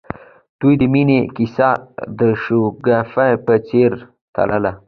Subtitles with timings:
[0.03, 0.03] د
[0.59, 1.69] دوی د مینې کیسه
[2.19, 3.91] د شګوفه په څېر
[4.35, 4.71] تلله.